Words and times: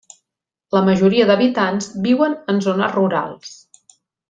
La 0.75 0.81
majoria 0.87 1.27
d'habitants 1.31 1.91
viuen 2.07 2.35
en 2.55 2.63
zones 2.69 2.97
rurals. 2.99 3.57